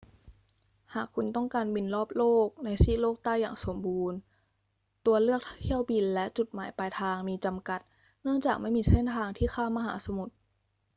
[0.93, 4.17] หากคุณต้องการบินรอบโลกในซีกโลกใต้อย่างสมบูรณ์
[5.05, 7.79] ตัวเลือกเที่ยวบินและจุดหมายปลายทางมีจำกัด
[8.23, 10.33] เนื่องจากไม่มีเส้นทางที่ข้ามมหาสมุทร